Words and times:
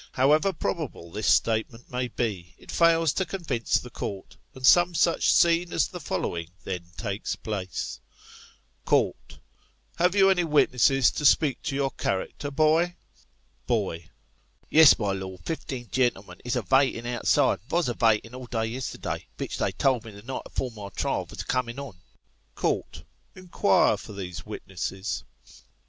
However 0.13 0.51
probable 0.51 1.11
this 1.11 1.27
statement 1.31 1.91
may 1.91 2.07
be, 2.07 2.55
it 2.57 2.71
fails 2.71 3.13
to 3.13 3.23
convince 3.23 3.77
the 3.77 3.91
Court, 3.91 4.35
and 4.55 4.65
some 4.65 4.95
such 4.95 5.31
scene 5.31 5.71
as 5.71 5.87
the 5.87 5.99
following 5.99 6.49
then 6.63 6.85
takes 6.97 7.35
place: 7.35 7.99
Court: 8.83 9.37
Have 9.97 10.15
you 10.15 10.31
any 10.31 10.43
witnesses 10.43 11.11
to 11.11 11.23
speak 11.23 11.61
to 11.61 11.75
your 11.75 11.91
character, 11.91 12.49
boy? 12.49 12.95
Boy: 13.67 14.09
Yes, 14.71 14.97
my 14.97 15.11
Lord; 15.11 15.41
fifteen 15.45 15.87
gen'lm'n 15.91 16.41
is 16.43 16.55
a 16.55 16.63
vaten 16.63 17.05
outside, 17.05 17.59
and 17.59 17.69
vos 17.69 17.87
a 17.87 17.93
vaten 17.93 18.33
all 18.33 18.47
day 18.47 18.65
yesterday, 18.65 19.27
vich 19.37 19.59
they 19.59 19.71
told 19.71 20.03
me 20.03 20.09
the 20.09 20.23
night 20.23 20.41
afore 20.47 20.71
my 20.71 20.89
trial 20.89 21.27
vos 21.27 21.41
a 21.41 21.45
coinin' 21.45 21.77
on. 21.77 21.97
Court: 22.55 23.03
Inquire 23.35 23.97
for 23.97 24.13
these 24.13 24.47
witnesses. 24.47 25.25